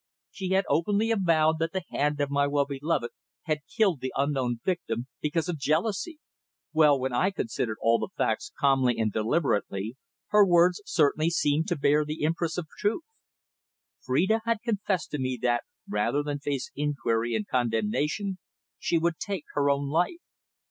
She 0.31 0.49
had 0.49 0.65
openly 0.67 1.11
avowed 1.11 1.59
that 1.59 1.73
the 1.73 1.83
hand 1.91 2.19
of 2.21 2.31
my 2.31 2.47
well 2.47 2.65
beloved 2.65 3.11
had 3.43 3.59
killed 3.67 3.99
the 4.01 4.11
unknown 4.15 4.59
victim 4.65 5.05
because 5.21 5.47
of 5.47 5.59
jealousy. 5.59 6.17
Well, 6.73 6.99
when 6.99 7.13
I 7.13 7.29
considered 7.29 7.77
all 7.79 7.99
the 7.99 8.09
facts 8.17 8.51
calmly 8.59 8.97
and 8.97 9.11
deliberately, 9.13 9.97
her 10.29 10.43
words 10.43 10.81
certainly 10.87 11.29
seemed 11.29 11.67
to 11.67 11.77
bear 11.77 12.03
the 12.03 12.23
impress 12.23 12.57
of 12.57 12.65
truth. 12.79 13.03
Phrida 13.99 14.41
had 14.43 14.63
confessed 14.65 15.11
to 15.11 15.19
me 15.19 15.37
that, 15.43 15.65
rather 15.87 16.23
than 16.23 16.39
face 16.39 16.71
inquiry 16.75 17.35
and 17.35 17.47
condemnation 17.47 18.39
she 18.79 18.97
would 18.97 19.19
take 19.19 19.45
her 19.53 19.69
own 19.69 19.87
life. 19.87 20.17